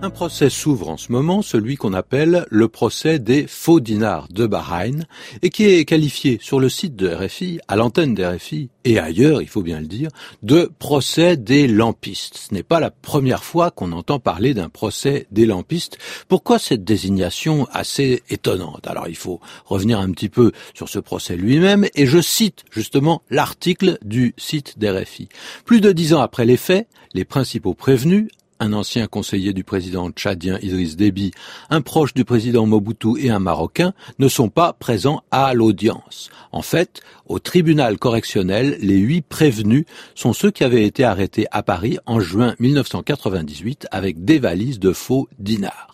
Un 0.00 0.10
procès 0.10 0.48
s'ouvre 0.48 0.90
en 0.90 0.96
ce 0.96 1.10
moment, 1.10 1.42
celui 1.42 1.74
qu'on 1.74 1.92
appelle 1.92 2.46
le 2.50 2.68
procès 2.68 3.18
des 3.18 3.48
faux 3.48 3.80
dinars 3.80 4.28
de 4.30 4.46
Bahreïn, 4.46 5.06
et 5.42 5.50
qui 5.50 5.64
est 5.64 5.84
qualifié 5.84 6.38
sur 6.40 6.60
le 6.60 6.68
site 6.68 6.94
de 6.94 7.08
RFI, 7.08 7.58
à 7.66 7.74
l'antenne 7.74 8.14
de 8.14 8.22
RFI, 8.22 8.70
et 8.84 9.00
ailleurs, 9.00 9.42
il 9.42 9.48
faut 9.48 9.62
bien 9.62 9.80
le 9.80 9.88
dire, 9.88 10.10
de 10.44 10.70
procès 10.78 11.36
des 11.36 11.66
lampistes. 11.66 12.38
Ce 12.48 12.54
n'est 12.54 12.62
pas 12.62 12.78
la 12.78 12.92
première 12.92 13.42
fois 13.42 13.72
qu'on 13.72 13.90
entend 13.90 14.20
parler 14.20 14.54
d'un 14.54 14.68
procès 14.68 15.26
des 15.32 15.46
lampistes. 15.46 15.98
Pourquoi 16.28 16.60
cette 16.60 16.84
désignation 16.84 17.66
assez 17.72 18.22
étonnante? 18.30 18.86
Alors 18.86 19.08
il 19.08 19.16
faut 19.16 19.40
revenir 19.64 19.98
un 19.98 20.12
petit 20.12 20.28
peu 20.28 20.52
sur 20.74 20.88
ce 20.88 21.00
procès 21.00 21.36
lui-même, 21.36 21.88
et 21.96 22.06
je 22.06 22.20
cite 22.20 22.64
justement 22.70 23.22
l'article 23.30 23.98
du 24.04 24.32
site 24.36 24.78
d'RFI. 24.78 25.28
Plus 25.64 25.80
de 25.80 25.90
dix 25.90 26.14
ans 26.14 26.20
après 26.20 26.46
les 26.46 26.56
faits, 26.56 26.86
les 27.14 27.24
principaux 27.24 27.74
prévenus, 27.74 28.28
un 28.60 28.72
ancien 28.72 29.06
conseiller 29.06 29.52
du 29.52 29.64
président 29.64 30.10
tchadien 30.10 30.58
Idriss 30.62 30.96
Déby, 30.96 31.32
un 31.70 31.80
proche 31.80 32.14
du 32.14 32.24
président 32.24 32.66
Mobutu 32.66 33.18
et 33.18 33.30
un 33.30 33.38
Marocain 33.38 33.92
ne 34.18 34.28
sont 34.28 34.48
pas 34.48 34.72
présents 34.72 35.22
à 35.30 35.54
l'audience. 35.54 36.30
En 36.52 36.62
fait, 36.62 37.00
au 37.26 37.38
tribunal 37.38 37.98
correctionnel, 37.98 38.78
les 38.80 38.98
huit 38.98 39.22
prévenus 39.22 39.84
sont 40.14 40.32
ceux 40.32 40.50
qui 40.50 40.64
avaient 40.64 40.84
été 40.84 41.04
arrêtés 41.04 41.46
à 41.50 41.62
Paris 41.62 41.98
en 42.06 42.20
juin 42.20 42.54
1998 42.58 43.86
avec 43.90 44.24
des 44.24 44.38
valises 44.38 44.78
de 44.78 44.92
faux 44.92 45.28
dinars. 45.38 45.87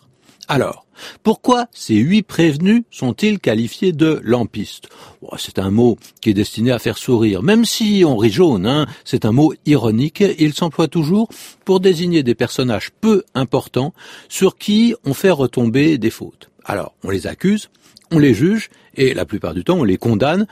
Alors, 0.47 0.85
pourquoi 1.23 1.67
ces 1.71 1.95
huit 1.95 2.23
prévenus 2.23 2.83
sont-ils 2.91 3.39
qualifiés 3.39 3.91
de 3.91 4.19
lampistes? 4.23 4.89
Oh, 5.21 5.35
C'est 5.37 5.59
un 5.59 5.71
mot 5.71 5.97
qui 6.21 6.29
est 6.29 6.33
destiné 6.33 6.71
à 6.71 6.79
faire 6.79 6.97
sourire, 6.97 7.41
même 7.41 7.65
si 7.65 8.03
on 8.05 8.15
rit 8.15 8.31
jaune, 8.31 8.65
hein, 8.65 8.85
c'est 9.03 9.25
un 9.25 9.31
mot 9.31 9.53
ironique, 9.65 10.23
il 10.37 10.53
s'emploie 10.53 10.87
toujours 10.87 11.29
pour 11.65 11.79
désigner 11.79 12.21
des 12.21 12.35
personnages 12.35 12.91
peu 13.01 13.23
importants 13.33 13.93
sur 14.29 14.57
qui 14.57 14.95
on 15.03 15.13
fait 15.13 15.31
retomber 15.31 15.97
des 15.97 16.11
fautes. 16.11 16.49
Alors, 16.63 16.93
on 17.03 17.09
les 17.09 17.27
accuse, 17.27 17.69
on 18.11 18.19
les 18.19 18.33
juge, 18.33 18.69
et 18.95 19.13
la 19.13 19.25
plupart 19.25 19.53
du 19.53 19.63
temps, 19.63 19.77
on 19.77 19.83
les 19.83 19.97
condamne 19.97 20.45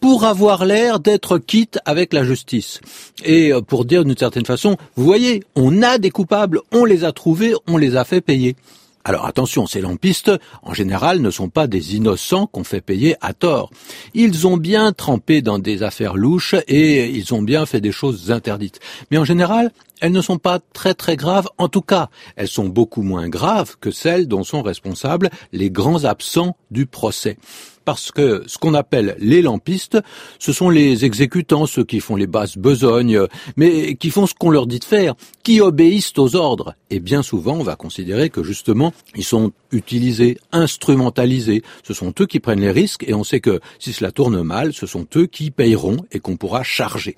pour 0.00 0.24
avoir 0.24 0.64
l'air 0.64 0.98
d'être 0.98 1.38
quitte 1.38 1.78
avec 1.84 2.12
la 2.12 2.24
justice. 2.24 2.80
Et 3.24 3.52
euh, 3.52 3.60
pour 3.60 3.84
dire 3.84 4.04
d'une 4.04 4.16
certaine 4.16 4.46
façon, 4.46 4.76
vous 4.96 5.04
voyez, 5.04 5.42
on 5.54 5.82
a 5.82 5.98
des 5.98 6.10
coupables, 6.10 6.60
on 6.72 6.84
les 6.84 7.04
a 7.04 7.12
trouvés, 7.12 7.54
on 7.66 7.76
les 7.76 7.96
a 7.96 8.04
fait 8.04 8.22
payer. 8.22 8.56
Alors 9.04 9.24
attention, 9.24 9.66
ces 9.66 9.80
lampistes, 9.80 10.30
en 10.62 10.74
général, 10.74 11.20
ne 11.20 11.30
sont 11.30 11.48
pas 11.48 11.66
des 11.66 11.96
innocents 11.96 12.46
qu'on 12.46 12.64
fait 12.64 12.82
payer 12.82 13.16
à 13.22 13.32
tort. 13.32 13.70
Ils 14.12 14.46
ont 14.46 14.58
bien 14.58 14.92
trempé 14.92 15.40
dans 15.40 15.58
des 15.58 15.82
affaires 15.82 16.16
louches 16.16 16.54
et 16.68 17.08
ils 17.08 17.32
ont 17.32 17.40
bien 17.40 17.64
fait 17.64 17.80
des 17.80 17.92
choses 17.92 18.30
interdites. 18.30 18.78
Mais 19.10 19.16
en 19.16 19.24
général, 19.24 19.72
elles 20.00 20.12
ne 20.12 20.20
sont 20.20 20.38
pas 20.38 20.58
très 20.72 20.92
très 20.92 21.16
graves. 21.16 21.48
En 21.56 21.68
tout 21.68 21.80
cas, 21.80 22.10
elles 22.36 22.48
sont 22.48 22.68
beaucoup 22.68 23.02
moins 23.02 23.28
graves 23.28 23.76
que 23.80 23.90
celles 23.90 24.28
dont 24.28 24.44
sont 24.44 24.62
responsables 24.62 25.30
les 25.52 25.70
grands 25.70 26.04
absents 26.04 26.56
du 26.70 26.84
procès 26.84 27.38
parce 27.84 28.10
que 28.10 28.44
ce 28.46 28.58
qu'on 28.58 28.74
appelle 28.74 29.16
les 29.18 29.42
lampistes, 29.42 29.98
ce 30.38 30.52
sont 30.52 30.70
les 30.70 31.04
exécutants, 31.04 31.66
ceux 31.66 31.84
qui 31.84 32.00
font 32.00 32.16
les 32.16 32.26
basses 32.26 32.58
besognes, 32.58 33.26
mais 33.56 33.94
qui 33.96 34.10
font 34.10 34.26
ce 34.26 34.34
qu'on 34.34 34.50
leur 34.50 34.66
dit 34.66 34.78
de 34.78 34.84
faire, 34.84 35.14
qui 35.42 35.60
obéissent 35.60 36.12
aux 36.16 36.36
ordres. 36.36 36.74
Et 36.90 37.00
bien 37.00 37.22
souvent, 37.22 37.56
on 37.56 37.62
va 37.62 37.76
considérer 37.76 38.30
que 38.30 38.42
justement, 38.42 38.92
ils 39.16 39.24
sont 39.24 39.52
utilisés, 39.72 40.38
instrumentalisés. 40.52 41.62
Ce 41.82 41.94
sont 41.94 42.12
eux 42.20 42.26
qui 42.26 42.40
prennent 42.40 42.60
les 42.60 42.70
risques 42.70 43.04
et 43.06 43.14
on 43.14 43.24
sait 43.24 43.40
que 43.40 43.60
si 43.78 43.92
cela 43.92 44.12
tourne 44.12 44.42
mal, 44.42 44.72
ce 44.72 44.86
sont 44.86 45.06
eux 45.16 45.26
qui 45.26 45.50
payeront 45.50 45.98
et 46.12 46.20
qu'on 46.20 46.36
pourra 46.36 46.62
charger. 46.62 47.16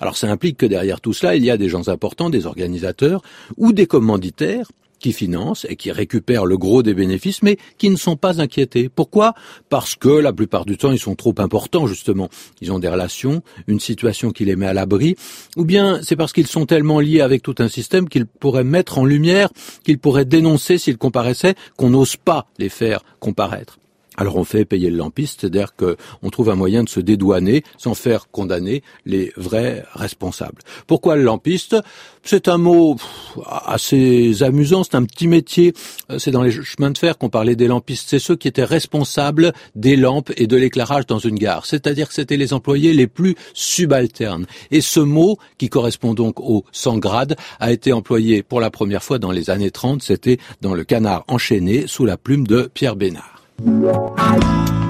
Alors 0.00 0.16
ça 0.16 0.30
implique 0.30 0.58
que 0.58 0.66
derrière 0.66 1.00
tout 1.00 1.12
cela, 1.12 1.36
il 1.36 1.44
y 1.44 1.50
a 1.50 1.56
des 1.56 1.68
gens 1.68 1.88
importants, 1.88 2.30
des 2.30 2.46
organisateurs 2.46 3.22
ou 3.56 3.72
des 3.72 3.86
commanditaires 3.86 4.68
qui 4.98 5.12
financent 5.12 5.66
et 5.68 5.76
qui 5.76 5.92
récupèrent 5.92 6.46
le 6.46 6.56
gros 6.56 6.82
des 6.82 6.94
bénéfices, 6.94 7.42
mais 7.42 7.58
qui 7.78 7.90
ne 7.90 7.96
sont 7.96 8.16
pas 8.16 8.40
inquiétés. 8.40 8.88
Pourquoi? 8.88 9.34
Parce 9.68 9.94
que 9.94 10.08
la 10.08 10.32
plupart 10.32 10.64
du 10.64 10.76
temps, 10.76 10.92
ils 10.92 10.98
sont 10.98 11.14
trop 11.14 11.34
importants, 11.38 11.86
justement. 11.86 12.28
Ils 12.60 12.72
ont 12.72 12.78
des 12.78 12.88
relations, 12.88 13.42
une 13.66 13.80
situation 13.80 14.30
qui 14.30 14.44
les 14.44 14.56
met 14.56 14.66
à 14.66 14.72
l'abri, 14.72 15.16
ou 15.56 15.64
bien 15.64 16.00
c'est 16.02 16.16
parce 16.16 16.32
qu'ils 16.32 16.46
sont 16.46 16.66
tellement 16.66 17.00
liés 17.00 17.20
avec 17.20 17.42
tout 17.42 17.56
un 17.58 17.68
système 17.68 18.08
qu'ils 18.08 18.26
pourraient 18.26 18.64
mettre 18.64 18.98
en 18.98 19.04
lumière, 19.04 19.50
qu'ils 19.84 19.98
pourraient 19.98 20.24
dénoncer 20.24 20.78
s'ils 20.78 20.98
comparaissaient, 20.98 21.54
qu'on 21.76 21.90
n'ose 21.90 22.16
pas 22.16 22.46
les 22.58 22.68
faire 22.68 23.04
comparaître. 23.20 23.78
Alors 24.16 24.36
on 24.36 24.44
fait 24.44 24.64
payer 24.64 24.90
le 24.90 24.96
lampiste, 24.96 25.40
c'est-à-dire 25.40 25.74
qu'on 25.74 26.30
trouve 26.30 26.50
un 26.50 26.54
moyen 26.54 26.84
de 26.84 26.88
se 26.88 27.00
dédouaner 27.00 27.64
sans 27.78 27.94
faire 27.94 28.30
condamner 28.30 28.82
les 29.06 29.32
vrais 29.36 29.84
responsables. 29.94 30.62
Pourquoi 30.86 31.16
le 31.16 31.22
lampiste? 31.22 31.76
C'est 32.22 32.48
un 32.48 32.56
mot 32.56 32.96
assez 33.46 34.42
amusant, 34.42 34.84
c'est 34.84 34.94
un 34.94 35.04
petit 35.04 35.28
métier. 35.28 35.74
Euh, 36.10 36.18
c'est 36.18 36.30
dans 36.30 36.42
les 36.42 36.52
chemins 36.52 36.90
de 36.90 36.96
fer 36.96 37.18
qu'on 37.18 37.28
parlait 37.28 37.56
des 37.56 37.66
lampistes. 37.66 38.08
C'est 38.08 38.18
ceux 38.18 38.36
qui 38.36 38.48
étaient 38.48 38.64
responsables 38.64 39.52
des 39.74 39.96
lampes 39.96 40.32
et 40.36 40.46
de 40.46 40.56
l'éclairage 40.56 41.06
dans 41.06 41.18
une 41.18 41.36
gare. 41.36 41.66
C'est-à-dire 41.66 42.08
que 42.08 42.14
c'était 42.14 42.36
les 42.36 42.54
employés 42.54 42.94
les 42.94 43.06
plus 43.06 43.34
subalternes. 43.52 44.46
Et 44.70 44.80
ce 44.80 45.00
mot, 45.00 45.38
qui 45.58 45.68
correspond 45.68 46.14
donc 46.14 46.40
au 46.40 46.64
sans 46.72 46.98
grade, 46.98 47.36
a 47.60 47.72
été 47.72 47.92
employé 47.92 48.42
pour 48.42 48.60
la 48.60 48.70
première 48.70 49.02
fois 49.02 49.18
dans 49.18 49.32
les 49.32 49.50
années 49.50 49.70
30. 49.70 50.02
C'était 50.02 50.38
dans 50.62 50.74
le 50.74 50.84
canard 50.84 51.24
enchaîné 51.28 51.86
sous 51.86 52.06
la 52.06 52.16
plume 52.16 52.46
de 52.46 52.70
Pierre 52.72 52.96
Bénard. 52.96 53.43
Música 53.62 54.83